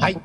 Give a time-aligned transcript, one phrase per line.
[0.00, 0.16] はい。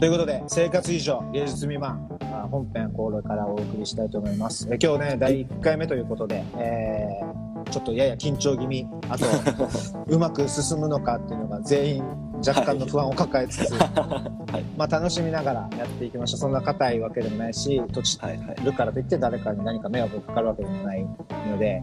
[0.00, 4.66] ということで、生活以上芸術未満、あ本編これからお送りしたいと思います。
[4.68, 9.24] え今日ね、第1回目ということで、えーちょっとやや緊張気味、あと、
[10.06, 12.04] うまく進むのかっていうのが全員
[12.46, 16.38] 若干の不安を抱えつつ、はいまあ楽しみながらやっていきましょう。
[16.38, 18.56] そんな硬いわけでもないし、土地はいはい。
[18.64, 21.06] るからといって誰かに何か迷惑がかかるわけでもない
[21.48, 21.82] ので、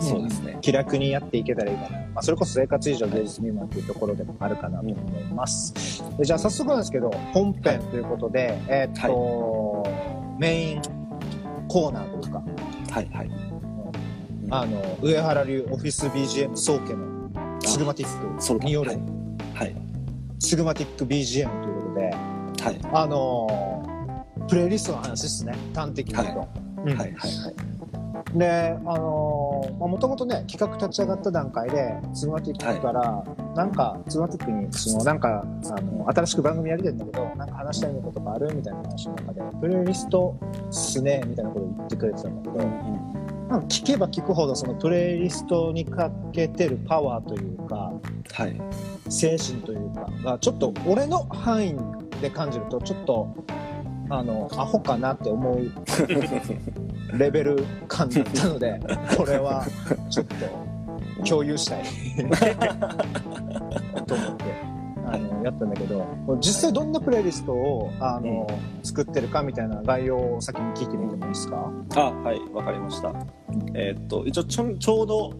[0.00, 0.58] そうですね。
[0.60, 9.86] 気楽にやっていけたらいいかな、まあ、それこそ生活以上芸術未満というところでもあるかなと思います、でじゃあ早速なんですけど本編ということで、えーっと、
[10.38, 10.82] メイン
[11.68, 12.42] コーナーというか
[12.90, 13.30] はいはい。
[14.48, 17.28] あの上原流オフィス BGM 総家の
[17.60, 19.00] シグマティッそうかクによるはい
[19.54, 19.76] はい。
[20.38, 22.10] シグマティック BGM ということで
[22.62, 22.80] はい。
[22.92, 26.48] あのプレイリストの話ですね端的に言うと、
[26.84, 26.88] うん。
[26.88, 27.76] はいはいはい。
[28.34, 43.25] で、あのもともとね、企画立ち上がった段階で、ツーマティックから、なんか、ツーマティックに、その、なんか、あの、新しく番組やりたいんだけど、なんか話したいことがあるみたいな話の中で、プレイリストっすね、みたいなことを言ってくれてたんだけど、なん。
[43.25, 47.92] か聞けば聞くほど、そのプレイリストにかけてるパワーというか、
[48.32, 48.60] はい。
[49.08, 51.76] 精神というか、が、ちょっと俺の範囲
[52.20, 53.34] で感じると、ちょっと、
[54.10, 55.70] あの、アホかなって思う
[57.16, 58.80] レベル感だったので、
[59.16, 59.64] これは
[60.10, 60.34] ちょっと
[61.24, 61.84] 共有したい
[64.06, 64.45] と思って。
[65.46, 66.04] やったんだけど
[66.40, 68.46] 実際どんなプレイリストをあの、
[68.82, 71.72] 作ってるかみたいな概要を先に聞いてみてもいいですか？
[71.94, 73.12] あ、はい、わかりました。
[73.74, 75.32] えーっと、一応ちょ、ちょうど、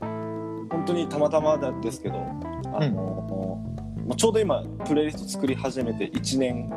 [0.00, 3.58] 本当にたまたまなんですけど、あの、
[4.06, 6.70] まあちょうど今、プレイリスト作り始めて1年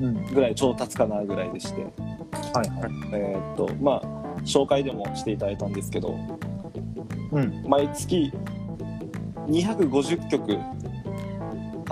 [0.00, 0.24] うん。
[0.26, 2.90] ぐらいちょうど経つかなぐらいでして、はいはい。
[3.14, 4.02] えーっと、まあ
[4.44, 6.14] 紹介でもしていただいたんですけど、
[7.32, 7.64] うん。
[7.66, 8.30] 毎月
[9.48, 10.58] 250曲、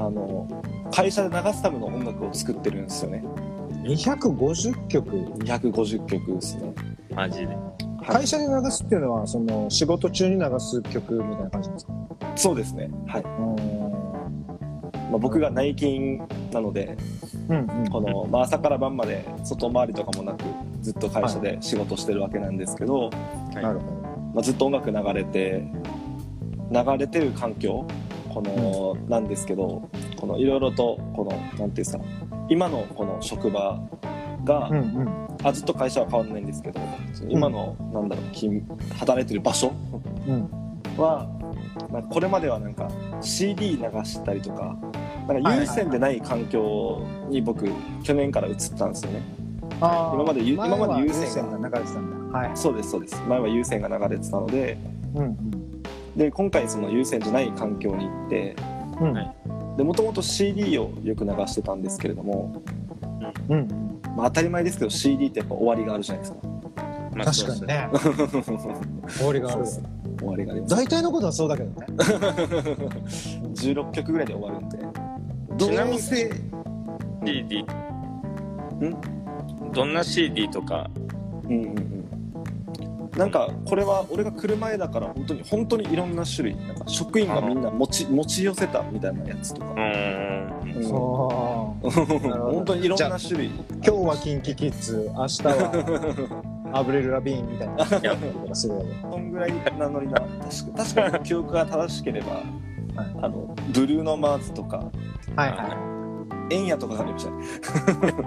[0.07, 0.47] あの、
[0.93, 3.25] 会社で流すための音楽を作ってるんですよね。
[3.85, 6.73] 250曲？250曲ですね。
[7.15, 7.47] マジで。
[7.47, 7.57] はい
[8.07, 11.93] 会社で流すっていうのはその仕事中に流す曲みたいな感じですか？
[12.37, 12.91] そうですね。
[13.07, 13.23] はい。
[13.23, 13.27] う
[15.11, 16.19] まあ、僕が内勤
[16.53, 16.99] なので、
[17.49, 20.45] んうんこの、まあ、朝から晩まで外回りとかもなく
[20.83, 23.09] ずっと会社で仕事してるわけなんですけど、
[23.55, 23.87] なるほ
[24.35, 25.65] まあ、ずっと音楽流れて
[26.71, 27.87] 流れてる環境
[28.35, 32.03] この、なんですけどこのいろいろとこのなんていうんですか
[32.49, 33.81] 今のこの職場
[34.45, 35.25] が、どうんうん。
[35.43, 36.81] あずっと会社は変わらないんですけど
[37.29, 38.63] 今の、なんだろう勤
[38.99, 39.73] 働いてる場所
[40.27, 40.49] うん。
[40.97, 41.29] は、
[41.91, 42.91] まあ、これまではなんか
[43.21, 44.77] CD 流したりとか
[45.29, 47.67] なんか有線でない環境に僕
[48.03, 49.23] 去年から移ったんですよね。
[49.81, 52.39] 今まで今まで有線が流れてたんだ。
[52.39, 52.51] はい。
[52.55, 53.23] そうですそうです。
[53.29, 54.77] 前は有線が流れてたので
[55.15, 55.64] うん
[56.17, 58.57] で今回その有線じゃない環境に行って
[59.01, 59.09] うん。
[59.09, 59.35] うんはい。
[59.77, 62.63] でもともと CD をよく流してたんですけれども、
[63.49, 63.69] うん。
[64.17, 66.39] まあ、当たり前ですけど CD ってやっぱ終わりがあるじゃないですか。
[67.17, 67.89] まあ確かにね。
[69.09, 69.57] 終わりがある。
[69.57, 69.83] そうです。
[70.19, 70.75] 終わりがあります。
[70.77, 71.87] 大体のことはそうだけどね。
[73.55, 74.79] 16曲ぐらいで終わるんで。
[75.57, 76.31] どうちなみにせ
[77.25, 77.65] CD。
[79.73, 80.89] どんな CD とか？
[81.45, 81.94] うんうんうん
[83.17, 89.71] なんかこれは俺が来る前だから本当に本当にいろんな種類なんか職員がみんな持ち持ち寄せたみたいなやつとか。
[89.73, 90.45] う、ーん。
[90.65, 91.77] 本
[92.65, 93.49] 当にいろんな種類。
[93.49, 95.09] 今日はキンキキッズ。
[95.15, 97.87] 明日はアブレル・ラビーンみたいな。
[98.55, 98.73] そ
[99.17, 100.21] んぐらいなノリな。
[100.21, 102.45] 確か確かに記憶が正しければ、はい。
[103.23, 104.91] あのブルーノ・マーズとか。
[105.37, 105.94] はいはい
[106.55, 107.31] エンヤとかがありました。
[107.31, 107.45] ね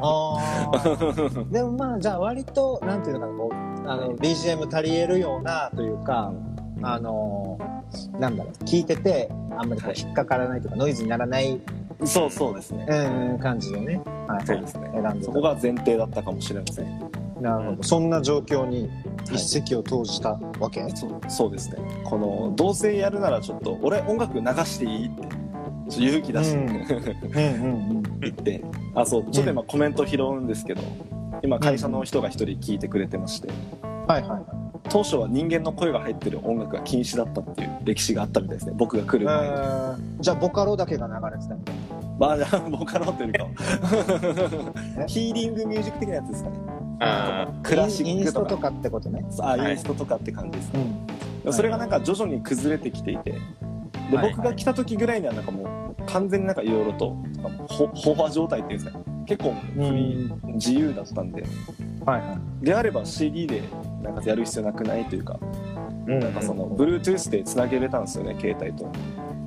[0.02, 1.52] あー。
[1.52, 6.34] でもまあじゃあ割となんていうのかなこうあの BGM 足りえるようなというか
[6.82, 7.58] あの
[8.20, 11.60] なんだろう聞いててあんまりこう引っかからないとかノイズにならない、
[12.06, 12.86] そうそうですね。
[12.90, 14.90] うん、感じでね、はい、そうですね。
[14.94, 15.26] 選んでた。
[15.26, 17.00] そこが前提だったかもしれません、
[17.42, 17.84] なるほど。
[17.84, 18.90] そんな状況に
[19.32, 21.78] 一石を投じたわけ、そうそうですね。
[22.04, 25.32] このどうせやるならちょっと俺音楽流していいってちょっ
[25.90, 26.66] と勇気出して、うん
[27.64, 28.64] うんうん言って
[28.96, 30.82] あそうちょっと今コメント拾うんですけど
[31.44, 33.50] 今会社の人が一人聞いてくれてまして。
[34.08, 34.42] はいはい
[34.90, 38.74] 当初は人間の声が入ってる音楽が禁止だったっていう歴史があったみたいですね。
[38.78, 41.76] 僕が来る前に、えーじゃあボカロだけが流れてたみたい
[42.18, 43.48] まあじゃあボカロというか
[45.00, 45.06] え？
[45.08, 46.58] ヒーリングミュージック的なやつですかね。
[47.02, 48.48] あクラシインックとか。
[48.48, 49.26] ストとかってことね。
[49.40, 49.72] あはい。
[49.72, 50.86] インストとかって感じですね、
[51.44, 51.54] うん。
[51.54, 53.36] それがなんか徐々に崩れてきていて
[54.10, 57.18] ではい僕が来た時ぐらいにはなんかもう完全になんかいろいろと
[57.68, 59.00] ほ飽和状態っていうんですか。
[59.00, 61.44] ね結構フリー自由だったんで。
[62.06, 62.66] はいはい。
[62.66, 63.62] であれば CD で
[64.02, 65.38] なんかやる必要なくないというか
[66.08, 68.90] うんなんかその Bluetooth でつなげれたんですよね携帯と。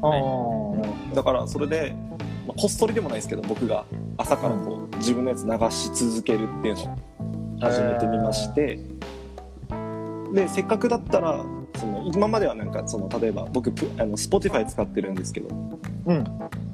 [0.03, 1.95] ああだからそれで
[2.47, 3.85] まあ、こっそりでもないですけど僕が
[4.17, 6.97] 朝からこう自分のやつ流し続けるっていうのを
[7.61, 8.79] 始めてみまして。
[10.33, 11.45] でせっかくだったら
[11.81, 15.49] その今まではなんかその例えば僕プあの Spotify 使ってるんですけど
[16.07, 16.25] うん。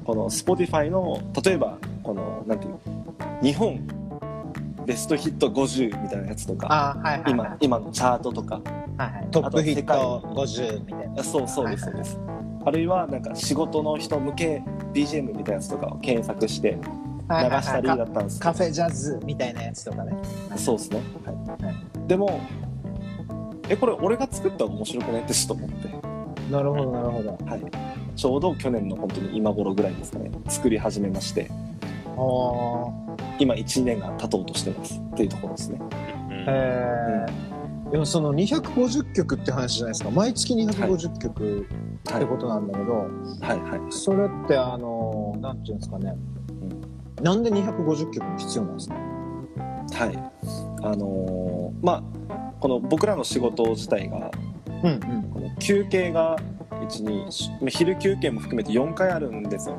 [0.05, 2.75] この Spotify の例えばこのなんていう
[3.43, 3.81] 日本
[4.85, 7.32] ベストヒット50みたいなやつとかあはいはいはい。
[7.32, 8.61] 今今のチャートとか
[8.97, 11.20] はいはい、トップヒット50みたいな。
[11.20, 12.20] あそうそうですはいはいそうです、
[12.64, 14.62] あるいはなんか仕事の人向け
[14.94, 20.17] BGM みたいなやつとかを検索して流はいはいしたりだはいったんですカフェジャズみたいなやつとかね。
[20.56, 22.41] そうですね、はいでも
[23.69, 25.23] えこれ俺が作ったら面白くない？
[25.23, 27.31] ってちょっと思って、なるほどなるほど。
[27.47, 27.63] はい、
[28.15, 30.31] ちょうど去年の本当に今頃ぐらいですかね。
[30.49, 31.51] 作り始めまして。
[32.17, 33.17] おー。
[33.39, 35.79] 今1年が経とうとしてますっていうところですね。
[35.81, 40.11] うんえー、でもその250曲って話じゃないですか。
[40.11, 41.67] 毎月250曲
[42.09, 42.23] はい。
[42.23, 43.09] ってことなんだけど、はい。
[43.81, 43.93] はい。
[43.93, 46.15] それってあの、なんていうんですかね。
[47.21, 48.95] なんで250曲も必要なんですか？
[48.95, 50.17] はい。
[50.83, 52.03] あのーまあ
[52.67, 54.29] この僕らの仕事自体が
[54.83, 55.31] うんうん。
[55.31, 56.37] この休憩が
[56.69, 59.79] 12昼休憩も含めて4回あるんですよ、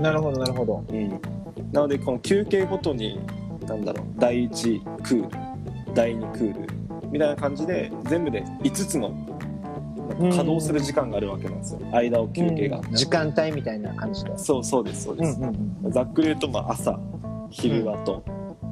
[0.00, 0.84] なるほどなるほど。
[0.88, 1.10] うん、
[1.72, 3.20] なのでこの休憩ごとに
[3.66, 9.10] なんだろう第1クール第2クールみたいな感じで全部で5つの
[10.20, 11.80] 稼働する時間があるわけなんですよ。
[11.90, 12.94] 間を休憩が、うん。
[12.94, 14.38] 時間帯みたいな感じで。
[14.38, 15.44] そうそうですそうです、ん
[15.84, 16.96] うんざっくり言うとまあ朝
[17.50, 18.22] 昼後、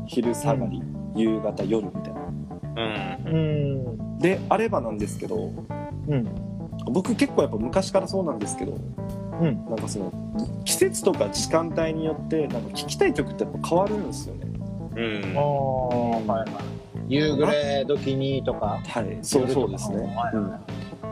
[0.06, 0.80] 昼下がり、
[1.16, 2.23] 夕方夜みたいな
[2.76, 4.18] うん。
[4.18, 5.50] であればなんですけど
[6.08, 6.28] うん。
[6.92, 8.72] 僕結構やっぱ昔からそうなんですけど
[9.40, 9.64] うん。
[9.66, 10.12] なんかその
[10.64, 14.46] 季節とか時間帯によってなんか聴きたい曲ってやっぱ変わるんですよね
[14.96, 16.50] うんああ、はいはい。
[17.08, 18.80] 夕暮れ時にとか。
[18.84, 20.52] はいそうそうですね、はいうん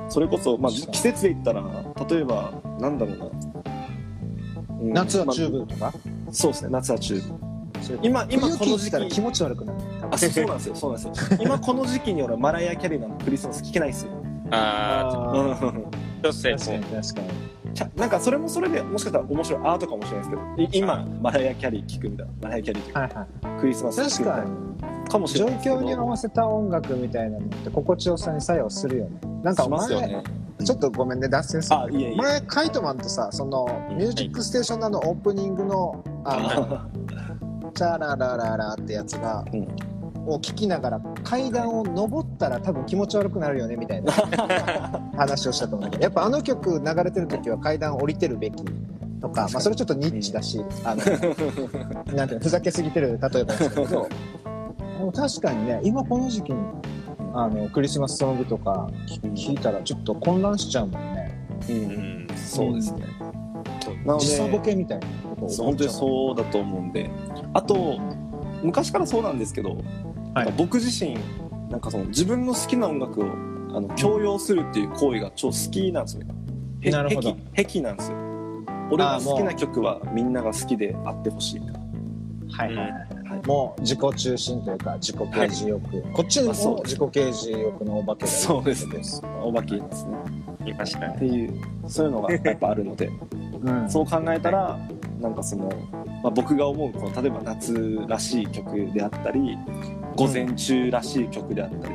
[0.09, 1.62] それこそ、まあ、季節で言ったら
[2.11, 5.87] 例えばなんだろうな、うん夏はチューまブとか？
[5.87, 5.93] あ
[6.32, 9.79] そうですね夏はチューブ今今冬この時期聞いたら気持ち悪くなる。
[10.12, 10.75] あそうそうなんですよ。
[10.75, 11.38] そうなんですよ。
[11.41, 14.12] 今この時期に俺マライア・キャリーのクリスマス聴けないですよ。
[14.50, 15.62] ああ
[16.23, 17.75] 確かにも確かに。
[17.75, 22.32] ちゃなんかそれもそれでもしかしたら面白いアートかもしれないですけどい今マライア・キャリー聴くみたいな。
[22.43, 23.61] マライア・キャリーというかはいはい。
[23.61, 24.43] クリスマス聴くみたいな。
[24.43, 25.09] 確かに。
[25.09, 25.76] かもしれ状ないですけど。
[25.76, 29.20] 況に合わせた音楽みたいなのって心地よさに作用するよね。
[29.43, 30.23] なんか前、ね。
[30.64, 31.99] ちょっとごめんね、脱線する。
[31.99, 32.17] いえいえ。
[32.17, 33.97] 前、カイトマンとさ、その、うん。
[33.97, 36.87] ミュージックステーションのあのオープニングの、あ
[37.62, 39.92] の、チャララララってやつが、うん
[40.27, 44.13] を聞きながら階段を登ったら多分気持ち悪くなるよねみたいな
[45.17, 48.65] 話をしたと思うけどやっぱあの曲流れてる時は階段降りてるべき
[49.21, 51.03] とか、まあ、それちょっとニッチだし、あの
[52.17, 54.09] なんていうのふざけすぎてる例えばですけど。
[54.99, 56.59] でも確かにね今この時期に
[57.35, 58.89] あのクリスマスソングとか
[59.35, 61.47] 聞いたらちょっと混乱しちゃうもんね。
[61.69, 63.05] うんうんそうですね。
[64.05, 67.11] なの時差ボでケみたいなことそう本当にそうだと思うんで。
[67.53, 67.99] あと
[68.63, 69.77] 昔からそうなんですけど、
[70.34, 71.17] なんか僕自身
[71.70, 73.25] なんかその自分の好きな音楽を
[73.75, 76.25] あの強要するっていう行為が超好きなんですよ。
[76.25, 76.34] ね。
[76.82, 77.34] へなるほど。
[77.55, 78.19] 癖癖なんですよ。
[78.90, 81.61] 俺が好きな曲はみんなが好きであってほしい。
[81.61, 82.93] はいはいはい、
[83.29, 83.46] はい。
[83.46, 89.02] もう自己中心というか自己啓示欲、こっちあそうも自己啓示欲のお化けがいるそうですね。
[89.43, 90.17] お化けですね。
[90.67, 93.11] いましたねっていうそういうのがやっぱあるので。
[93.62, 93.90] うん。
[93.90, 94.78] そう考えたら
[95.23, 95.71] なんかその、
[96.23, 99.57] まあ、僕が思うこの例えば夏らしい曲であったり
[100.17, 101.95] 午前中らしい曲であったり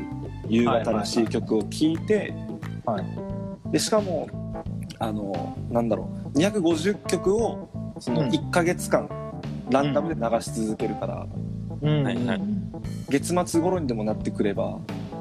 [0.50, 2.34] 夕方らしい曲を聴いて、
[2.86, 3.72] はい。
[3.72, 4.30] でしかも
[5.00, 8.30] あのなんだろう250曲をそのうん。
[8.30, 9.10] 1ヶ月間
[9.70, 11.28] ランダムで流し続けるから、
[11.82, 12.04] うん。
[12.04, 12.42] はいはい。
[13.10, 14.80] 月末頃にでもなってくれば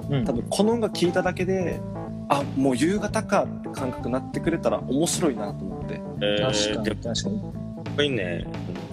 [0.08, 0.24] うん。
[0.24, 1.80] 多分この音楽聴いただけで
[2.28, 6.00] あもう夕方かって感覚になってくれたら面白いなと思って。
[6.22, 7.02] え確ー、かでもに。
[7.02, 7.65] 確かに
[7.96, 8.44] かっこいいね。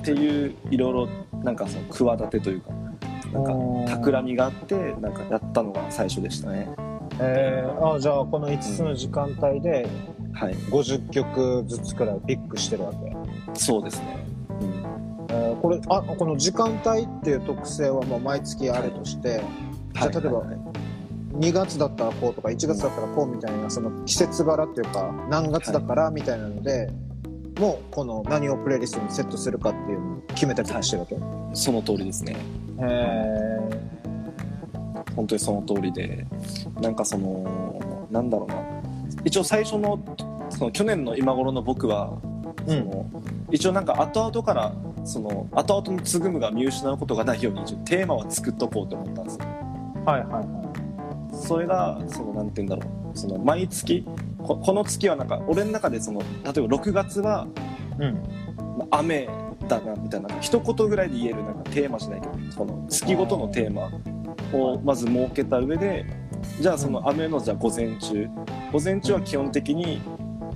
[0.01, 1.09] っていういろいろ
[1.43, 2.71] なんかその企てというか
[3.33, 6.69] なんか企みがあってなんかやったのが最初でしたね。
[7.19, 9.87] えー、あじゃあこの5つの時間帯で
[10.33, 10.53] はい。
[10.53, 13.15] 50曲ずつくらいピックしてるわけ、
[13.53, 14.25] そうですね、
[14.61, 15.27] うん。
[15.29, 19.43] えーこれあこの時間帯っていう特性はもう毎月あるとして、
[19.93, 20.47] じゃあ例えばはい。
[20.47, 20.57] はい
[21.33, 26.91] 2月だったらこうとか1月だったらこうみたいなその季節柄っていうか何月だからみたいなので、
[27.59, 31.15] もうこの何をプレイリストにセットするかっていうのを決めたりとかしてるわけ、
[31.53, 32.35] その通りですね。
[32.79, 33.59] へ
[35.15, 36.25] 本当にその通りで。
[36.81, 38.55] なんかそのなんだろうな。
[39.23, 39.99] 一応最初の
[40.49, 42.19] その去年の今頃の僕は
[42.67, 43.05] その、
[43.51, 49.45] 一応なんか後々からその後々のつぐむが見失うことがないように一応テーマは作っとこうと思ったんですよ。
[49.45, 50.73] ーはいはいは
[51.33, 54.05] それがそのなんて言うんだろうその毎月
[54.39, 57.47] ここの月はなんか俺の中でその例えば6月は
[57.99, 58.13] いうん。
[58.77, 59.27] まあ雨
[59.67, 63.89] だなみたいな一言ぐらいで言えるなんかテーマじゃないけどこの月ごとのテーマ
[64.57, 66.05] をまず設けた上で
[66.59, 68.27] じゃあその雨のじゃあ午前中。
[68.71, 70.01] 午前中は基本的に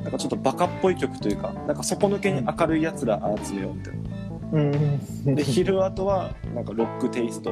[0.04, 4.02] なんかちょっとバカっぽい曲というかなんか底抜けに明るいやつら集めようみたいな。
[4.54, 4.60] う
[5.32, 5.36] ん。
[5.36, 7.52] で昼後はなんかロックテイスト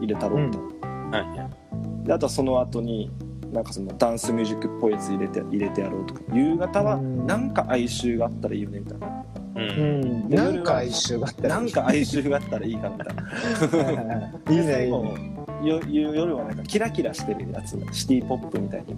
[0.00, 0.62] 入れたろうみたい
[1.10, 2.06] な、はいはい。
[2.06, 3.10] であとはその後に
[3.56, 6.20] なんかそのダンスミュージックっぽいやつ入れて入れてやろうとか。
[6.32, 9.06] 夕方はうんなんか哀愁があったらいいよねみたいな。
[9.06, 9.58] う。
[9.58, 10.28] うん。
[10.28, 13.22] んなんか一周があったらなんか哀愁があったらいいかみたいな。
[13.22, 14.54] はいはいねい。
[14.54, 15.36] いで最後ね。
[15.64, 18.94] よ夜はなんかキラキラしてるやつシティポップみたいに。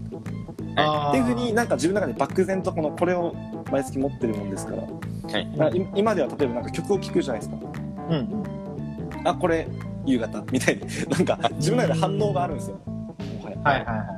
[0.74, 1.08] あー。
[1.10, 3.32] っていうふうになんか自分の中で漠然とこのこれを
[3.70, 4.82] 毎月持ってるもんですから。
[4.82, 5.46] はい。
[5.56, 7.58] なんかい今では例えばなんか曲を聴くじゃないですか。
[8.10, 8.42] うん
[9.24, 9.68] あこれ
[10.04, 10.42] 夕方。
[10.50, 10.82] みたいに。
[11.08, 12.80] なんか自分の中で反応があるんですよ。
[12.86, 13.58] もはや。
[13.62, 14.17] はいはいはい、はい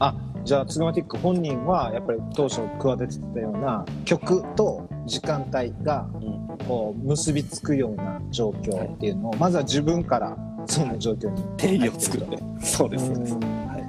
[0.00, 0.14] あ
[0.44, 6.40] じゃあツグマティック本人はやっぱり当初企ててたような曲と時間帯がうん。
[6.66, 13.40] こう結びつくような状況っていうのをまずは自分からその状況に定義を作ってそうですそうです、うん。
[13.66, 13.86] はい、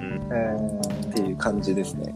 [1.06, 1.10] ー。
[1.10, 2.14] っていう感じですね、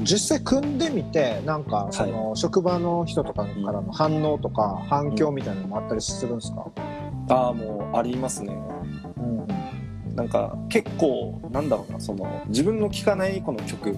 [0.00, 6.66] 実際組んでみてなんかその職場の人とかからの反応とか反響みたいなのもあったりするんですか、
[7.28, 8.58] ああもうありますね。
[9.18, 9.46] うん
[10.14, 13.96] なんか結構なんだろうなその自分の聴かないこの曲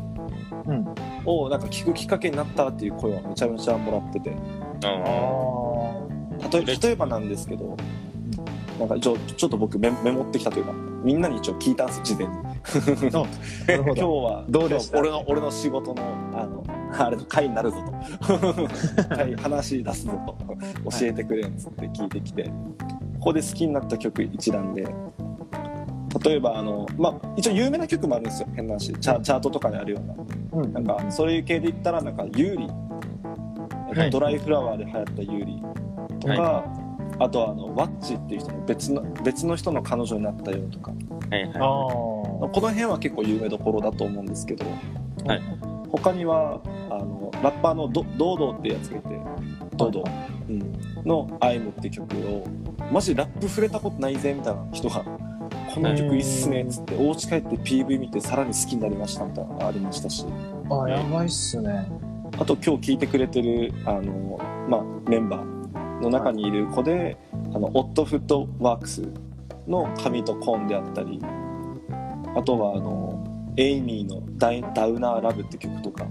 [0.67, 0.85] うん、
[1.25, 4.37] をなんか聴くきっかけになったっていう声はめちゃめちゃもらってて。
[4.85, 6.07] ああ
[6.53, 7.77] 例え例えばなんですけど
[8.79, 12.33] なんかちょちょっと僕メメモってきたというかみんなに一応聞いたんです事前に。
[13.09, 14.99] 今日どはどうでした？
[14.99, 16.03] 俺の俺の仕事の
[16.35, 16.65] あの
[16.99, 17.79] あれの回になるぞ
[18.27, 19.09] と。
[19.17, 20.37] 回話出すぞと
[20.99, 22.51] 教えてくれんつって聞いてきてこ
[23.21, 24.87] こで好きになった曲一覧で
[26.23, 28.49] 例えばあのまあ一応有名な曲もあるんですよ。
[28.55, 28.93] 変な話。
[28.93, 30.63] チャチャートとかにあるような。
[30.63, 30.73] うん。
[30.73, 32.67] なんかそういう系で言ったらなんかユーリ、
[34.01, 34.11] はい。
[34.11, 35.63] ドライフラワーで流行ったユーリ
[36.21, 40.93] とか、はあとはあのワッチっていう人の別の別の人の彼女になったよとか。
[41.31, 41.91] はいあは
[42.45, 44.65] あこの辺は結構有名どころだと思うんですけど
[45.27, 45.43] はい。
[45.91, 49.09] 他にはあのラッパーのドドードーってやつがいて
[49.77, 50.11] ドードー、
[50.49, 52.45] うん、の「アイムって曲を
[52.93, 55.05] マジラップ触れたことないぜみたいな人が
[55.77, 60.25] この曲いいっすねっつってお家帰って PV 見てさらに好きになりましたみたいなのがありましたし。
[60.71, 61.87] あやばいっすね。
[62.39, 64.41] あと今日聞いてくれてるあの、
[64.71, 67.19] まあ、メンバーの中にいる子で、
[67.55, 69.03] あのオットフットワークス
[69.69, 71.21] の神とコーンであったり
[72.35, 76.07] あとはあのエイミーのダイ「ダウナーラブ」って曲とか、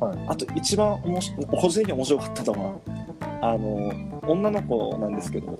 [0.00, 0.18] はい。
[0.26, 2.74] あと一番おもし個人的に面白かったのは
[3.40, 3.92] あの
[4.26, 5.56] 女の子なんですけど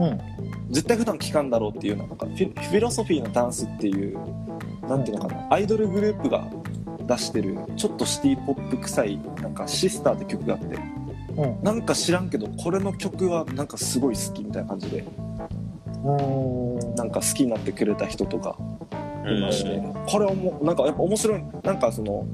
[0.00, 0.39] うん
[0.70, 4.18] 絶対普段聴かんだろうっていうななんかフィフィロソフィーのダンスっていう
[4.88, 6.48] なんていうのかなアイドルグループが
[7.06, 10.76] 出してるちょっとシティポップ臭いなんかシスターって曲があって
[11.36, 11.62] うん。
[11.62, 15.04] なんか知らんけどこれの曲はなんかすごい好きみたいな感じで
[16.04, 16.94] うん。
[16.94, 18.56] なんか好きになってくれた人とか
[19.26, 19.38] い。
[19.38, 20.06] いまして、うん。
[20.06, 22.26] これはもうなんかやっぱ面白いなんかその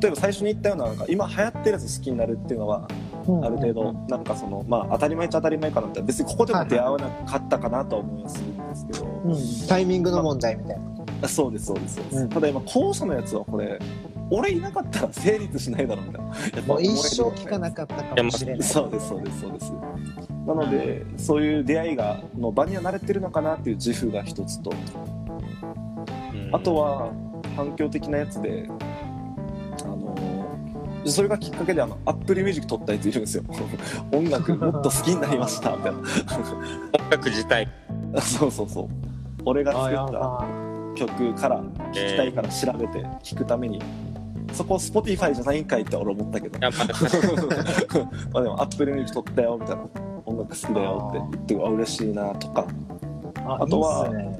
[0.00, 2.88] 例えば最初に言ったようななんか今流行ってるやつ好きになるっていうのは
[3.42, 10.84] ある程度なんかそのまあ当たり前っちゃ当たり前かなって別にここでも出会わなかったかなとは思いますんですけど、うんタイミングの問題みたいな。
[11.22, 13.78] あそうですそうですそうです、うんただ今後者のやつはこれ
[14.30, 16.28] 俺いなかったら成立しないだろうみたいな。
[16.28, 18.62] やっぱもう一生聞かなかったかもしれない。
[18.62, 19.72] そうですそうですそうです。
[20.46, 24.72] なので、そういう出会いがの場には慣れてるのかなっていう自負が一つと。
[26.52, 27.12] あとは
[27.56, 28.68] 反響的なやつで
[31.06, 33.44] それがきっかけであの Apple Music 取ったやついるんですよ。
[34.12, 35.76] 音楽もっと好きになりました。
[35.76, 36.02] みたい音
[37.10, 37.68] 楽自体。
[38.12, 38.88] な そうそうそう。
[39.44, 40.44] 俺が作ったば。
[40.94, 43.82] 曲から聴きたいから調べて聴くために、
[44.52, 46.58] そこ Spotify じゃないんかいって俺思ったけど。
[46.58, 46.84] やっぱ
[48.32, 49.82] まあでも Apple Music 撮ったよみたいな。
[50.24, 51.18] 音楽好きだよって。
[51.18, 52.66] 言ってうわ嬉しいなとか。
[53.46, 54.36] ああとはね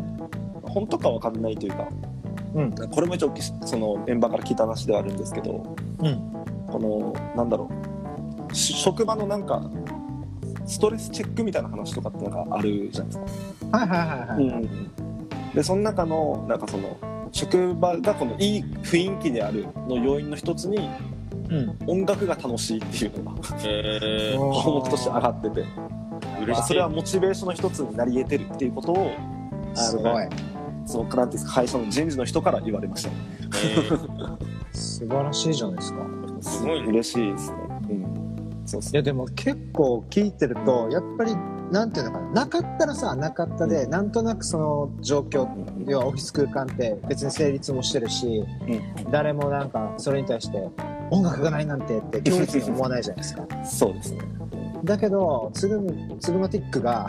[0.63, 1.89] 本当かわかんないというか
[2.55, 6.33] うんこれも一応そのメンバーから聞いた話ではあるんですけどうん
[6.76, 7.71] このなんだろ
[8.50, 8.54] う。
[8.54, 9.62] し職場のなんか
[10.66, 13.78] ストレスチェックみたいな話とかってなんかあるじゃないですか。
[13.78, 16.99] はいはいはいはい、うん、でその中のなんかその
[17.33, 20.90] 職場がこのいい雰囲気であるの要因の一つに
[21.49, 21.78] うん。
[21.87, 25.64] 音楽が楽しいっていうのがえー、 項目として上がってて。
[26.47, 30.28] まあそれはモチベーションの一つになり得てるっていうことをあのすごい。
[30.85, 33.11] そのなんていうんですか会社の人事の人から言われました。
[33.11, 34.37] えー。
[34.76, 36.87] 素晴らしいじゃないですかすごいね。
[36.88, 37.57] 嬉しいですね。
[37.90, 38.62] うん。
[38.64, 41.37] そうそういやでも結構聞いてるとやっぱり
[41.71, 45.85] なんていうのかななかったらさなかったで、なんとなくその状況うん。
[45.88, 49.11] 要はオフィス空間って別に成立もしてるし、うん。
[49.11, 50.69] 誰もなんかそれに対して
[51.11, 53.47] 音楽がないなんてって強烈に思わないじゃないですか。
[53.64, 54.21] そうですね。
[54.85, 55.87] だけどツグ
[56.21, 57.07] ツグマティックが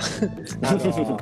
[0.63, 1.19] あの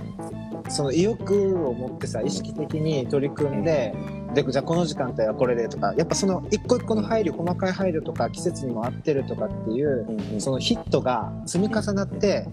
[0.69, 3.93] その意欲を持ってさ意識的に取り組んで、
[4.35, 10.05] でじゃあこの時間帯はこれでとかやっぱその一個一個の配慮細かい配慮とか季節にも合ってるとかっていう
[10.39, 12.45] そのヒットが積み重なって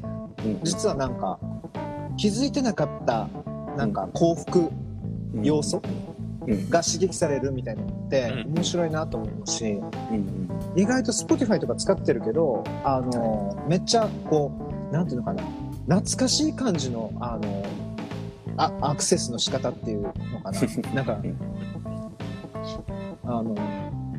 [0.45, 1.41] うん実はなんか
[2.17, 3.29] 気づいてなかった
[3.77, 4.71] なんか幸福
[5.43, 5.83] 要素
[6.47, 6.71] うん。
[6.71, 8.55] が刺激されるみたいなのってうん。
[8.55, 10.49] 面白いなと思うしうん。
[10.77, 14.53] 意外と Spotify とか使ってるけどあのめっちゃこ
[14.91, 15.43] うなんていうのかな
[15.89, 17.65] 懐かしい感じのあの
[18.57, 20.13] あアクセスの仕方っていうの
[20.43, 20.61] かな。
[20.95, 21.37] なんかうん
[23.39, 23.55] あの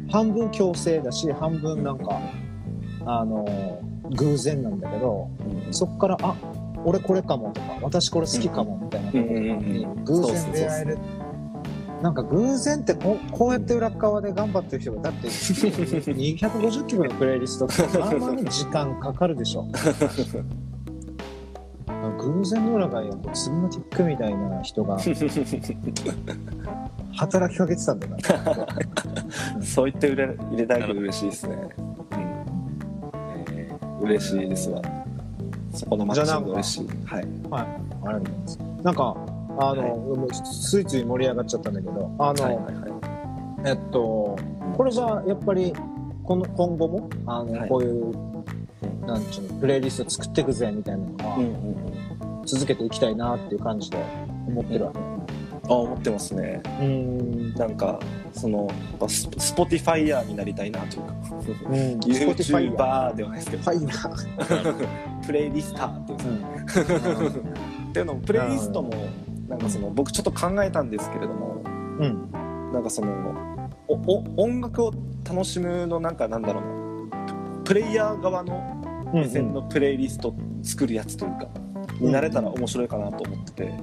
[0.10, 2.20] 半分強制だし半分なんか
[3.05, 5.29] あの偶然なんだけど
[5.65, 5.74] うん。
[5.74, 6.36] そっからあ
[6.86, 9.12] 俺これかもとか私これ好きかもみたいな。
[9.12, 10.98] ところに偶然出会える。
[12.01, 19.65] なんか偶然ってこうこうやって裏側で頑張ってる人がだって 250曲のプレイリストってまあまあに時間かかるでしょ
[22.25, 24.97] 偶然の裏側やとツグマティックみたいな人が
[27.15, 28.67] 働きかけてたんだから
[29.61, 31.55] そう言って入れ入れたいと嬉しいですね。
[31.55, 31.93] うん
[33.53, 34.81] えー嬉しいですわ。
[35.73, 36.87] そこのマッチング嬉しい。
[37.05, 37.27] はい。
[37.49, 38.59] はい、ありがとうございます。
[38.83, 39.15] なんか、
[39.59, 42.93] あの、もうついつい盛り上がっちゃったんだけど、あの、はいはいはい。
[43.65, 44.35] えっと、
[44.75, 45.73] これじゃあ、やっぱり、
[46.23, 48.11] この、今後も、あの、はいこういう、
[49.05, 51.92] なんちゅうの、プレイリスト作っていくぜ、みたいなのは、うんうんうん。
[52.45, 53.97] 続けていきたいなっていう感じで
[54.47, 55.00] 思ってるわけ。
[55.69, 56.62] あ思ってますね。
[56.81, 57.53] うん。
[57.53, 58.00] なんか
[58.33, 61.13] そのやっぱススポティファイヤーになりたいなというか。
[61.31, 62.00] うん。
[62.00, 63.69] YouTuber ではないですけどフ。
[63.69, 65.25] ァイヤー。
[65.25, 67.27] プレイリスターっていうんですかうん。
[67.27, 68.91] っていうのもプレイリストも
[69.47, 71.63] なんかその僕ちょっと考えたんですけれども
[72.00, 72.31] うん。
[72.73, 76.63] なんかそのおお音楽を楽しむのなんかなんだろう
[77.09, 78.81] なプレイヤー側の
[79.13, 79.21] うん。
[79.21, 81.47] 目線のプレイリスト作るやつというか、
[81.99, 83.73] になれたら面白いかなと思ってて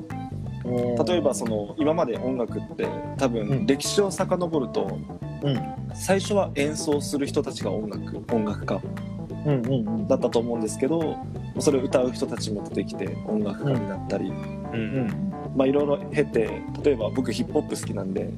[1.08, 4.98] 例えばその今まで音楽って多うん分歴史を遡ると
[5.42, 5.58] うん。
[5.94, 8.80] 最初は演奏する人たちが音楽音楽家。
[10.06, 11.16] だったと思うんですけど
[11.58, 14.32] それを歌う人たちも出てきて音楽家になったり、う。
[14.32, 15.32] うんん。
[15.56, 18.28] まあいろいろ経て例えば僕ヒップホップ好きなんで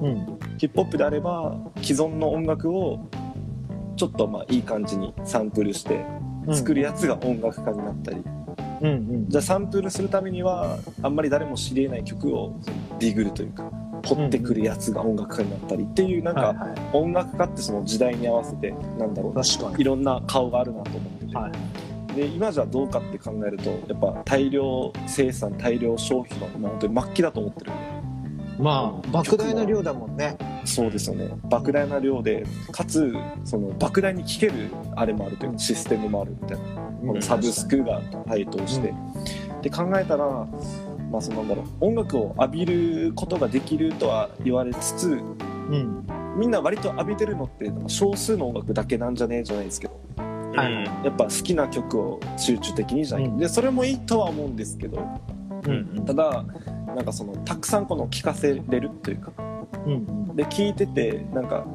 [0.00, 0.38] うん。
[0.58, 3.08] ヒップホップであれば既存の音楽を
[3.96, 6.04] ちょっとまあいい感じにサンプルして
[6.52, 8.22] 作るやつが音楽家になったり、
[8.82, 9.28] うんうん。
[9.28, 12.58] じゃあサンプルするためにはあんまり誰も知り得ない曲を
[12.98, 13.70] ディグルというか
[14.04, 16.54] 掘ってくるやつが音楽家になったりっていうなんか。
[16.92, 19.80] 音楽家ってその時代に合わせてなんだろうな確かに。
[19.80, 21.52] いろんな顔があるなと思ってて、はい。
[22.14, 27.80] で今じゃどうかって考えるとやっぱ大量生産大量消費の、まあ、本当に末期だと思ってるんで
[28.62, 30.36] まあ、莫大な量だもんね。
[30.64, 31.34] そうですよね。
[31.50, 33.12] 莫大な量でかつ
[33.44, 36.64] その莫大に聴けるあれもあるというかシステムもあるみたいな。
[37.00, 38.94] このサブスクが台頭して、
[39.62, 40.26] で考えたら、
[41.10, 41.66] まあ、そのなんだろう。
[41.80, 46.06] 音楽を浴びることができるとは言われつつうん。
[46.38, 50.00] みんな割と浴びてるのって少数の音楽だけなんじゃねえじゃないですけど。
[50.54, 53.38] はいうんやっぱ好きな曲を集中的にじゃない、うん。
[53.38, 55.02] でそれもいいとは思うんですけど。
[55.66, 56.04] うん。
[56.04, 56.44] ただ
[56.94, 59.32] なんかそのたくさんこの聴かせれるというか
[59.86, 60.36] うん。
[60.36, 61.66] で聴いててなんか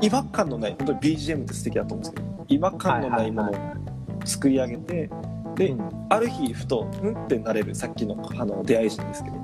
[0.00, 3.54] 違和感のない本当に BGM って素敵だと思うんですけど違和感のないものを
[4.24, 5.10] 作り上げて
[5.56, 5.74] で、
[6.08, 9.36] ある日ふとうんってなれるさっきのあの出会い人ですけど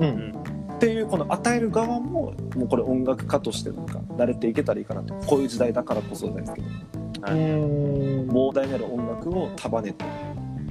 [0.00, 0.34] うん。
[0.74, 7.38] っていうこの与える側ももうこれ音楽家としてなんか慣れていけたらいいかなとこういう時代だからこそじゃないですけどうん。
[7.38, 8.30] うん。
[8.30, 10.04] 膨大なる音楽を束ねて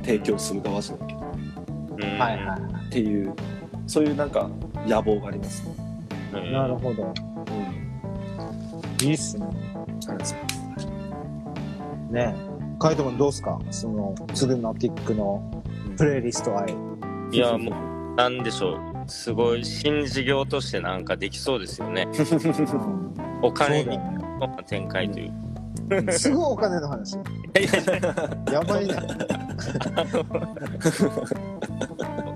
[0.03, 2.57] 提供する側じゃないけどうんはいは
[2.87, 3.33] っていう
[3.89, 4.47] そういうなんか
[4.85, 5.73] 野望がありますね。
[6.31, 6.51] い。
[6.53, 7.03] なるほど。
[7.03, 7.13] うん
[9.01, 9.45] いいっすね。
[9.45, 10.87] ありがとうございます
[12.11, 12.35] ね
[12.79, 13.57] カイト君どうっすか？
[13.71, 15.63] その、ツグマティックの
[15.97, 16.75] プレイリスト愛。
[17.31, 17.71] いや、も
[18.11, 18.79] う、なんでしょう。
[19.07, 22.07] すごい新事業としてなんかできそうですよね。
[23.41, 24.19] お金にね。
[24.67, 26.11] 展開という。
[26.11, 27.13] すごいお金の話。
[27.13, 27.17] い
[27.55, 28.93] やいやいややばいね。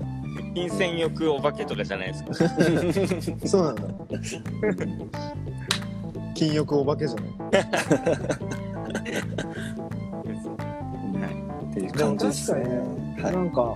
[0.54, 2.34] 金銭欲お化けとかじゃないですか。
[3.46, 3.82] そうなんだ。
[6.34, 7.30] 金欲お化けじゃない。
[11.70, 13.74] っていうでも感じです確かにね、はいなんか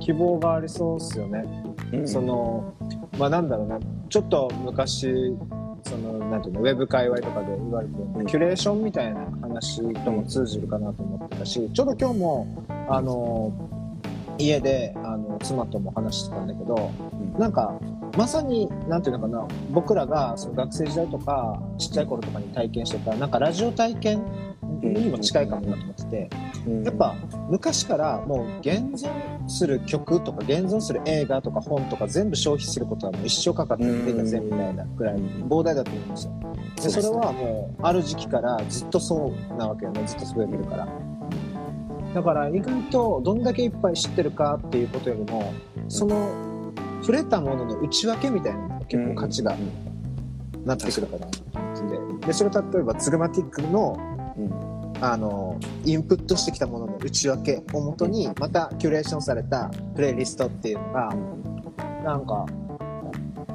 [0.00, 1.44] 希望がありそうっすよね。
[1.92, 2.72] うんその、
[3.18, 5.34] まあなんだろうな、ちょっと昔、
[5.82, 12.46] その、なんていうの、ウェブ界隈とかで言われてる、うんキュレーションみたいな話とも通じるかなと思ってたし、ちょうど今日も、
[12.88, 13.52] あの、
[14.38, 16.90] 家で、あの、妻とも話してたんだけど、
[17.34, 17.38] うん。
[17.38, 17.78] なんか、
[18.16, 24.22] まさに、なんていうのかな、僕らがその学生時代とか、ちっちゃい頃とかに体験してた、なんかラジオ体験
[24.82, 26.30] にも近いかもなと思ってて、
[26.66, 26.84] うん。
[26.84, 27.14] やっぱ、
[27.48, 29.10] 昔からもう現存
[29.48, 34.26] する曲とか現存する映画とか本とか全部消費することはもう一生かかってるん。
[34.26, 36.32] 全みたいなくらい膨大だと思うんですよ。
[36.76, 40.02] でそれはもうある時期からずっとそうなわけよね。
[40.06, 40.88] ずっと増えてるから
[42.18, 45.54] だから意外とどんだけいっぱい知ってるかっていうことよりも
[45.86, 49.56] その触れたものの内訳みたいなのが結構価値が
[50.64, 51.26] なってくるかな
[52.20, 52.26] で。
[52.26, 53.96] でそれ例えばツグマティックの
[54.36, 54.78] うん。
[55.00, 61.14] あのインプットしてきたものの内訳をもとにまたキュレーションされたプレイリストっていうのが
[62.02, 62.44] なんか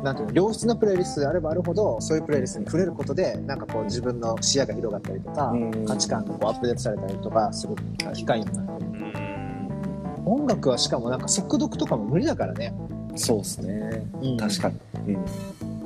[0.03, 5.85] なんていうの良質なプレイリストであればあるほどそういうプレイリストに触れることでなんかこう自分の視野が広がったりとかうん。
[5.85, 7.75] 価値観がこうアップデートされたりとかする
[8.13, 8.85] 機会にもなる。
[8.85, 10.25] うん。
[10.25, 12.73] 音楽はしかもなんか速読とかも無理だからね、
[13.15, 14.05] そうですね。
[14.21, 15.25] うん確かに、うん。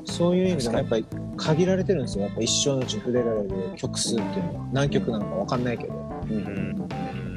[0.05, 1.05] そういう意味でもやっぱり
[1.37, 2.25] 限られてるんですよ。
[2.25, 4.67] やっぱ一生のうちに触れられる曲数っていうのは。
[4.71, 5.93] 何曲なのか分かんないけど。
[5.93, 7.36] うんうん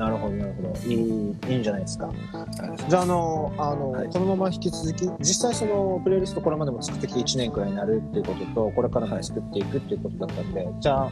[0.00, 0.90] なるほどなるほど。
[0.90, 0.96] いい
[1.50, 2.06] いいんじゃないですか。
[2.06, 2.16] はい
[2.88, 4.08] じゃあ、あの、あの、はい。
[4.08, 11.10] このまま引き続き、実際その、プレイリストこれまでも作ってきて1年くらいになるっていうことと、これからも作っていくっていうことだったんで、じゃあ、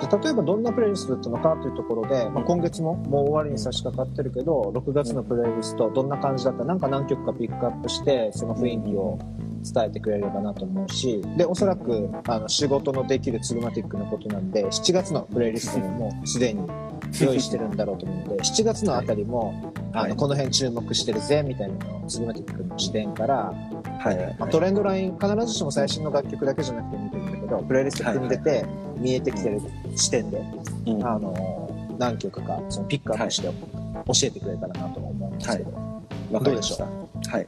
[0.00, 6.64] じゃあ例えばどんなプレイリストだったのかというところで、まあ、今月ももう終わりに差し掛かってるけど、6月のプレイリスト、どんな感じだった？
[6.64, 9.18] なんか何曲かピックアップして、その雰囲気を
[9.62, 16.66] 伝えてくれればなと思うし、で、おそらく、あの、仕事のできるツグマティックのことなんで、7月のプレイリストにもすでに
[17.20, 23.52] 用意してるんだろうと思うので、7月のあたりも、あの、はいこの辺注目してるぜ、みたいなのを、ツグマティックの視点から、
[23.98, 24.36] はいはい。
[24.38, 28.64] まあ、トレンドライン、必ずしも最新の楽曲だけじゃなくて見てるんだけど、プレイリスト組んでて、
[28.96, 29.60] 見えてきてる
[29.96, 30.42] 視点で、
[30.86, 31.06] うん。
[31.06, 33.52] あの、何曲か、そのピックアップして、教
[34.24, 35.72] えてくれたらなと思うんですけど、
[36.32, 36.86] わかりました。
[36.86, 36.90] ど
[37.28, 37.46] はい、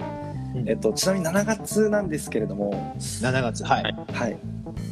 [0.56, 0.68] うん。
[0.68, 3.96] えっとちなみに7月なんですけれども7月、はい。
[4.12, 4.38] はい。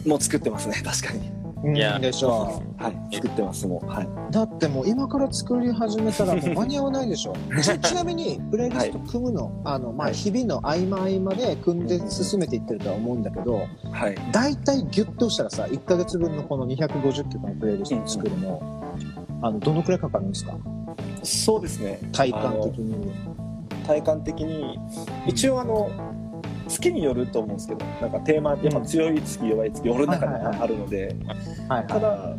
[0.06, 1.28] もう作ってますね確かに。
[1.28, 3.14] うんいやでしょはい。
[3.16, 3.87] 作ってますもう。
[3.87, 4.07] はい。
[4.07, 7.35] うだってもう今から作り始めたらもう間に合わないでしょ。
[7.62, 10.14] ちちなみにプレイリスト組むの,、あのまあ、はい。
[10.14, 13.61] 日々の合間合間で組んで進めていってるとは思うんだけど
[13.92, 14.16] はい。
[14.33, 18.61] 大体ギュッとしたらさ1ヶ月分のこの250曲のプレイリストを作るの、
[19.40, 20.55] あのどのくらいかかるんですか？
[21.22, 22.01] そうですね。
[22.12, 23.12] 体感的に。
[23.87, 24.79] 体感的に
[25.27, 25.90] 一応あの
[26.68, 30.62] 月によると思うんですけどなんかテーマやっぱ強い月弱い月夜の中にはいはいはい。
[30.62, 31.16] あるので
[31.72, 32.37] はいはただ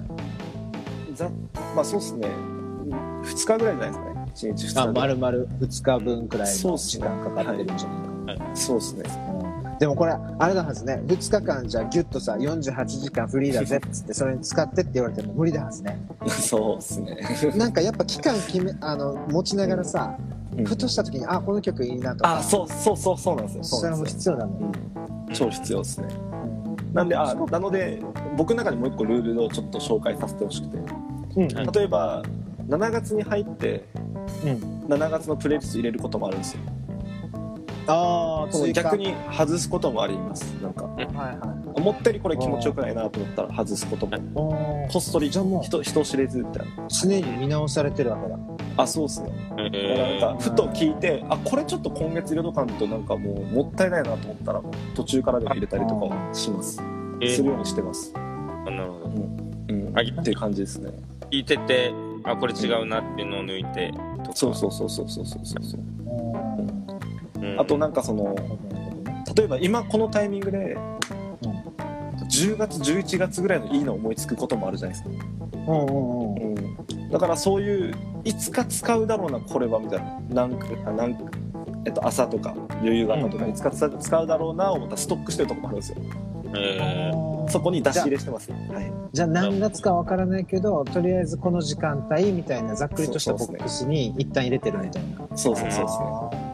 [1.13, 1.29] ざ
[1.75, 2.27] まあそうですね。
[3.23, 4.13] 2日ぐらいじゃないですかね。
[4.35, 7.87] 1日2日いあ丸々2日分くらいの時間かかってるんじゃ
[8.25, 9.03] ないかそうですね。
[9.63, 9.77] うん。
[9.77, 11.01] でもこれあれだはずね。
[11.05, 15.99] 2日間じゃギュッとさ48時間フリーだぜっつってそれに使ってって言われても無理だはずね。
[16.27, 17.17] そうですね。
[17.57, 20.15] なんかやっぱ期間決めあの持ちながらさ、
[20.57, 20.65] うん。
[20.65, 22.37] ふとした時にあこの曲いいなとか。
[22.37, 23.63] あそうそうそうそうなんですよ。
[23.63, 24.71] それも必要だもん、よ、
[25.27, 26.07] うん、超必要ですね。
[26.27, 26.32] うん
[26.93, 28.01] なんであなので
[28.37, 30.77] 僕の中でもう一個ルールをちょっと紹介させてほしくて。
[30.77, 31.47] うん。
[31.55, 32.23] はい例えば
[32.69, 33.85] 7月に入って
[34.45, 34.85] うん。
[34.87, 36.61] 7月のプレイリスト入れることもあるんですよ。
[37.87, 40.45] ああ逆に外すこともあります。
[40.61, 40.85] なんか。
[40.85, 44.87] はいはい思ったよりこれ気持ちよくないなと思ったら外すことも。
[44.91, 48.37] こっそりじゃあもう人人知れずみたいな常に見直されてるわけだ
[48.75, 54.61] あそうっすね、だからなんかふと聞いてあこれちょっと今月入れとかんとなんかもうもったいないなと思ったら
[54.95, 56.81] 途中からでも入れたりとかはします、
[57.21, 57.35] えー。
[57.35, 58.11] するようにしてます。
[58.15, 58.19] あ
[58.71, 59.43] なるほど。
[59.69, 60.91] うん、あっていう感じですね。
[61.29, 63.91] 聞いててあこれ違うなっていうのを抜いて
[64.23, 64.35] とか。
[64.35, 65.81] そうそうそうそうそうそうそう
[67.41, 67.55] う。
[67.55, 67.59] ん。
[67.59, 68.35] あとなんかその
[69.35, 70.77] 例えば今このタイミングで
[72.27, 75.25] 10月11月ぐらいのいいの思いつくこともあるじゃないですか、
[75.67, 75.91] うんう
[76.49, 76.55] ん。
[76.55, 77.09] うん。
[77.11, 80.47] だからそういういつか使うだろうなこれはみたいな。
[80.47, 81.23] なんかあなんか
[81.85, 83.51] えっと、朝とか夕方とかうん。
[83.51, 85.97] いつか使うだろうな思ったらストックしてるとこもあるんですよ。
[86.55, 87.49] えー。
[87.49, 88.51] そこに出し入れしてます。
[88.51, 88.91] はい。
[89.11, 95.37] じゃあ何月かわからないけどとりあえずこの時間帯みたいなざっくりとしたボックスに一旦入れてるみたいな。
[95.37, 96.53] そうそうそうそ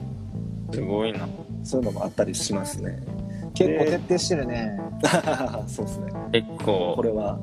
[0.72, 1.30] すごいなう
[1.64, 3.02] そういうのもあったりしますね
[3.54, 4.80] 結構徹底してるね
[5.68, 7.40] そうですね結構これは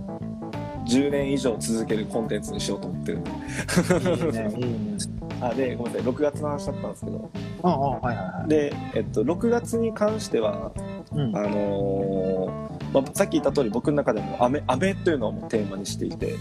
[0.86, 4.98] 10年以上続けるコンテンツにしようと思ってるんでいいねいいね。
[5.40, 6.12] あでごめんなさい。
[6.12, 7.30] 6月の話だったんですけど。
[7.62, 8.48] ああはいはいはい。
[8.48, 10.72] で、えっと、6月に関しては
[11.12, 11.36] うん。
[11.36, 16.34] あのーまあ、さっき言った通り僕の中でも雨雨というのをテーマにしていて。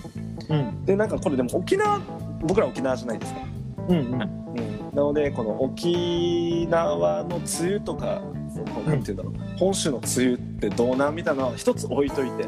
[0.50, 0.86] うん。
[0.86, 2.00] でなんかこれでも沖縄
[2.42, 3.42] 僕ら沖縄じゃないですか、
[3.90, 4.14] うんうん。
[4.14, 4.28] うん、な
[4.94, 8.22] のでこの沖縄の梅雨とか
[8.54, 12.46] そのなんていうんだろう、本州の梅雨ってどうなんみたいなのは一つ置いといて。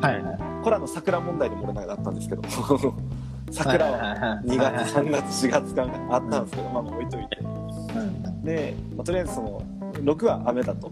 [0.00, 2.42] はいはいこれはあの桜問題でも あったんですけど。
[3.52, 7.38] 桜は2月3月4月間があったんですけど、まあまあ置いといて。
[7.40, 8.44] うん。
[8.44, 9.62] で、まあ、とりあえずその
[9.94, 10.90] 6は雨だと。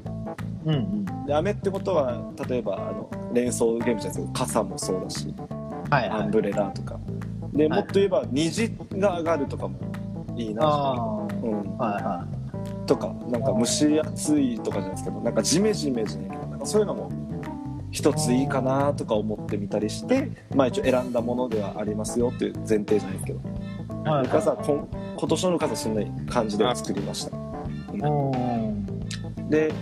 [0.66, 1.26] うんうん。
[1.26, 5.33] で雨ってことは例えばあの連想ゲームじゃないですけど傘もそうだし
[5.90, 6.20] はいはい。
[6.22, 6.98] アンブレラとか。
[7.52, 9.78] でもっと言えば虹が上がるとかも
[10.37, 10.62] いいな。
[10.64, 10.92] あ
[11.42, 12.26] うん、あはいは
[12.87, 17.11] とかなんか蒸し暑いとかじゃないですけどなんかジメジメじゃないけどなんかそういうのも
[17.90, 23.40] 一ついいかなとか思ってみたりしてまあ一応選んだものではありますよっていう前提じゃないですけど。
[23.40, 24.24] いはい。
[24.24, 27.37] ルカさんこん今年のルカさんそんな感じで作りました。
[27.37, 29.48] うん。
[29.48, 29.72] で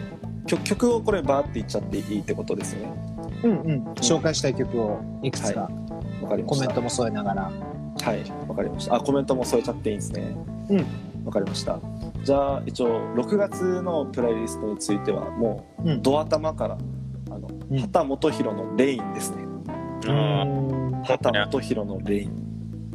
[0.47, 2.93] 曲曲をこれバーっていっちゃっていいってことですよね。
[3.45, 3.85] うんうん。
[3.95, 5.69] 紹介したい曲をいくつか。
[6.23, 6.61] わかりました。
[6.61, 7.43] コメントも添えながら。
[7.43, 7.51] は
[8.15, 8.49] い。
[8.49, 8.95] わかりました。
[8.95, 10.37] あコメントも添えちゃっていいんですね。
[10.71, 11.25] うん。
[11.25, 11.81] わかりました。
[12.23, 16.03] じゃあ一応6月のプレイリストについてはもううん。
[16.03, 16.96] ド頭からうん
[17.75, 19.45] 畑基博のレインですね。
[20.07, 21.03] うん。
[21.05, 22.47] 畑基博のレイン。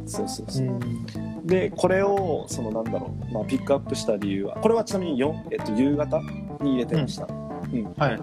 [0.06, 1.46] そうそうそう、うん。
[1.46, 6.20] でこれをそのなんだろう、まあ、ピックアップした理由はこれはちなみによ、えっと、夕方
[6.60, 7.32] に入れてました、は
[7.72, 8.18] いは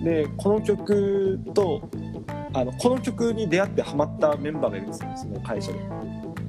[0.00, 0.04] い。
[0.04, 1.88] でこの曲と
[2.52, 5.78] あのこの曲に出会ってハマったメンバーがいるんですよその会社で。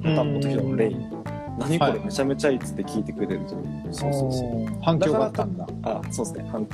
[0.02, 1.24] 畑基博のレイン。
[1.58, 2.00] 何これはい。
[2.04, 3.62] めちゃめちゃいいっつって聞いてくれるという。
[3.90, 4.82] そうそうそう。
[4.82, 5.66] 反響があったんだ。
[5.82, 6.48] あそうですね。
[6.50, 6.66] 反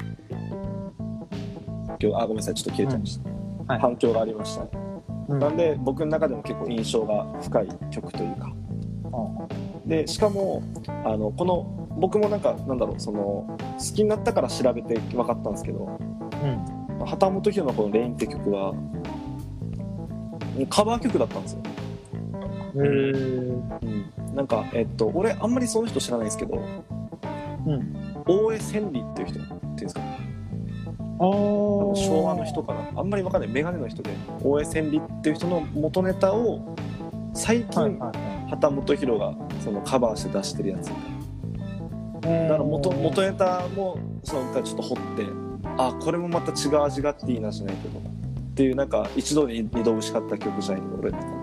[2.08, 3.66] 響あごめんなさいちょっと消えちゃいました、うん。
[3.66, 3.80] はい。
[3.80, 4.64] 反響がありました。
[4.64, 4.70] ね
[5.28, 5.38] うん。
[5.38, 8.52] なんで僕の中でも結構印象が深い曲というか。
[9.86, 10.62] うでしかも
[11.04, 13.56] あのこの僕もなんかなんだろうその好
[13.94, 17.06] きになったから調べて分かったんですけどん。
[17.06, 18.74] 旗本博のこの「レイン」って曲は
[20.70, 21.58] カバー曲だったんですよ、
[22.74, 26.60] うんへえうん、なんかえっと俺あんまりその人知らないんですけど
[27.66, 27.94] うん。
[28.26, 29.40] 大江千里っていう人
[31.18, 32.80] 多分ー昭和の人かな。
[32.96, 33.50] あんまり分かんない。
[33.50, 34.10] メガネの人で
[34.42, 36.76] 大江千里っていう人の元ネタを
[37.34, 40.88] 最近、はいはい旗本博がそのカバーして出してるやつ。
[40.88, 45.26] はいだから元元ネタもその歌ちょっと掘って
[45.76, 48.02] あこれもまた違う味があっていいなじゃないけどっ
[48.54, 51.34] ていうなんか一度に二度しかった曲じゃないの俺の中で。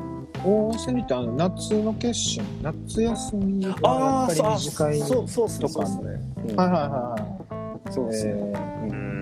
[0.43, 2.43] 大瀬にってあの夏の決心。
[2.63, 4.47] 夏休みがやっぱりあーそう。
[4.47, 5.83] あ短いそうそうそうそう。
[5.83, 6.03] ですね、
[6.49, 6.55] うん。
[6.55, 7.93] はいはいはいはい。
[7.93, 8.53] そうですね、え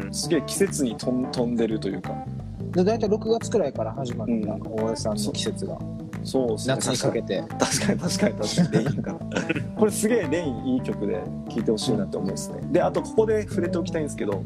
[0.10, 0.13] うん。
[0.13, 2.12] すげえ季節に飛ん飛んでるというか。
[2.12, 4.62] ーで大体6月くらいから始まったうん。
[4.84, 5.78] 大江さんの季節が。
[6.24, 6.76] そうですね。
[6.76, 7.43] 夏にかけて。
[7.60, 8.00] 確かに。
[8.00, 9.19] 確かに確かにレインかな。
[9.78, 12.60] これすげえレインいい曲で聴いてほしいなって思うんですね。
[12.72, 14.43] であとここで触れておきたいんですけど、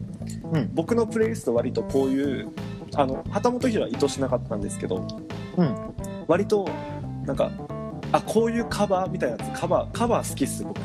[0.54, 0.69] うん。
[0.73, 2.49] 僕のプレイリスト割とこういう
[2.95, 5.06] あの旗本博は意図しなかったんですけど
[5.58, 5.76] うん。
[6.28, 6.67] 割と
[7.26, 7.52] なんか
[8.12, 10.80] あこういうカバーみたいなやつカバーカバー好きっす僕。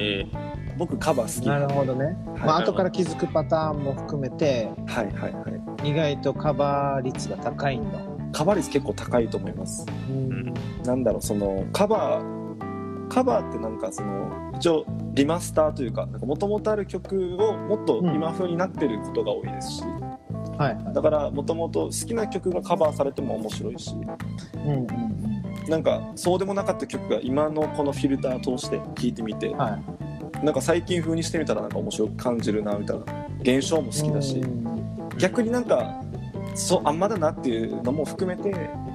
[0.00, 0.26] え
[0.78, 1.48] 僕カバー好き。
[1.48, 5.90] なるほどね、まあはい後から気づくパターンも含めてはいはいはい。
[5.90, 7.98] 意外とカバー率が高いんだ。
[8.32, 9.86] カバー率結構高いと思います。
[10.08, 10.54] うん。
[10.84, 19.82] なんだろうそのカバーカバーってなんかその一応リマスターというかもともとある曲をもっと今風になってることが多いですし、
[20.58, 20.94] はいはい。
[20.94, 23.94] だからもともと好きな曲がカバーされても面白いし。
[24.66, 24.86] うんうん
[25.68, 29.48] なんかそうでもなかった曲が今のこのフィルター通して聴いてみて。
[29.48, 29.82] うんはい
[30.44, 33.04] なんか最近風にしてみたらなんか面白く感じるなみたいな
[33.40, 35.08] 現象も好きだしうん。
[35.18, 36.02] 逆になんか
[36.54, 38.50] そうあんまだなっていうのも含めて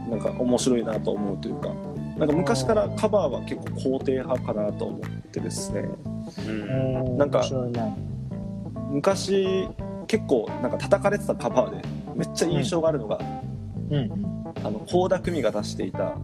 [0.09, 1.69] なんか面白いなと思うというか
[2.19, 5.85] なんか昔からカバーは結構肯定派かなと思ってですね。
[6.47, 7.17] うん。
[7.17, 7.43] なんか
[8.91, 9.67] 昔
[10.07, 13.19] 結構なんか叩かれてたカバーでめっちゃ印象があるのが、
[13.89, 13.95] うん。
[13.95, 14.53] うん。
[14.63, 16.15] あの倖田來未が出していた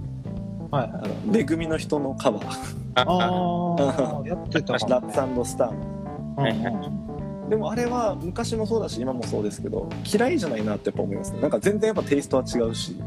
[0.76, 0.92] はい。
[0.94, 2.86] あはいのめぐみの人のカバー。
[2.96, 4.88] ああやってたラか
[5.28, 5.96] もッツスターの。
[6.38, 6.48] うん
[7.44, 7.50] うん。
[7.50, 11.40] でもあれは昔もそうだし今もそうですけど嫌いじゃないなってやっぱ思いますね。
[11.42, 12.98] なんか全然やっぱテイストは違うし。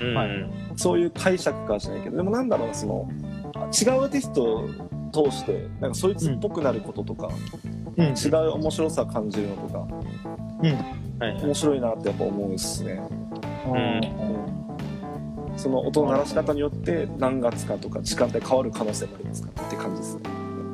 [0.00, 0.28] うんはい。
[0.76, 2.16] そういう解釈かじゃないけど。
[2.16, 3.08] でもなんだろうなその
[3.54, 4.68] あ違うアーティストを
[5.12, 7.28] 通してなんかそいつっぽくなることとか、
[7.96, 8.04] うん。
[8.06, 13.00] 違う面白さ感じるのとかはい面白いなってやっぱ思うんですね。
[13.66, 14.61] うん
[15.56, 20.22] その音の鳴らし方によって何月かとか時間帯変わる可能性もありますからって感じですね。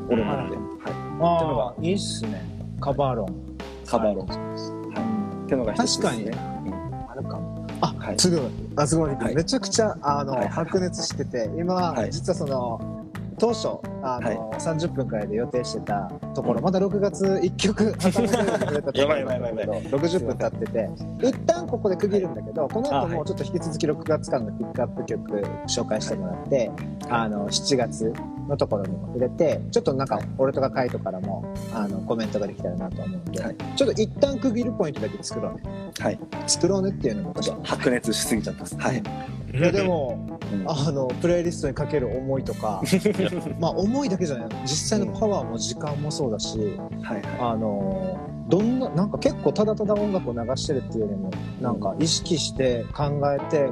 [0.09, 2.43] 俺の中で、はああいいっすね。
[2.81, 3.29] カバー論。
[3.29, 3.31] い、
[3.87, 5.45] カバーロンははい。
[5.45, 6.31] ってのが一つですね。
[6.31, 7.67] 確あるかも。
[7.81, 8.19] あ、はい。
[8.19, 8.51] すごい。
[8.77, 9.35] あすごい、はい。
[9.35, 10.49] めちゃくちゃあの、はいはい。
[10.51, 12.11] 白熱してて今、はい。
[12.11, 12.98] 実はその
[13.39, 13.69] 当初
[14.03, 14.37] あの、はい。
[14.59, 19.83] 30分くらいで予定してたところ、まだ6月1曲挟まれてくれたところやばいやばいやばいやばい。
[19.83, 20.91] 60分経ってて
[21.23, 23.11] 一旦ここで区切るんだけどこのあはい。
[23.13, 26.71] 後もちょっと引き続き6月間のピックアップ曲紹介してもらって、
[27.09, 28.13] あの7月
[28.49, 33.57] のところにも触れてちょっとなんか俺とかカイトからもあのコメントができたらなと思うんで、はい。
[33.77, 35.93] ちょっと一旦区切るポイントだけ作ろうね。
[36.01, 36.19] はい。
[36.47, 38.77] 作ろうねっていうのもちょっと白熱しすぎちゃったです。
[38.79, 39.03] はい、
[39.55, 40.65] いやでもうん。
[40.67, 42.83] あのプレイリストにかける思いとか
[43.61, 44.49] まあ思いだけじゃない。
[44.63, 46.59] 実際のパワーも時間もそうだし
[47.03, 47.23] はいはい。
[47.41, 51.31] あのどんななんか結構ただただ音楽を流してるっていうよりも
[51.61, 53.71] なんか意識して考えて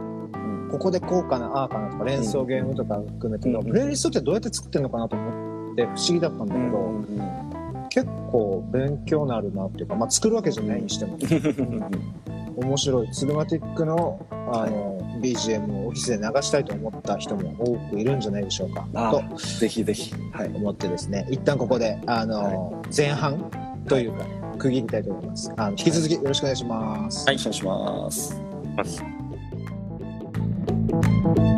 [0.66, 3.66] こここでこうかなああかなとか連想ゲームとか含めての、うん。
[3.66, 7.04] プレイリストってどうやって作ってるのかなと思って不思議だったんだけど、
[7.90, 11.18] 結構勉強になるなっていうか、まあ、作るわけじゃないにしても
[12.56, 20.14] 面白いツルマティックのあの、BGM をオフィスで流したいと思った人も多くいるんじゃないでしょうかあとぜひぜひ。
[20.32, 20.48] はい。
[20.48, 21.26] 思ってですね。
[21.30, 23.50] 一旦ここであの、前半
[23.88, 24.24] というか
[24.58, 25.52] 区切りたいと思います。
[25.56, 27.64] あの引き続きよろしくお願いします、はいお願いし。
[27.64, 28.10] ま
[28.84, 29.15] す
[30.88, 31.55] Thank you.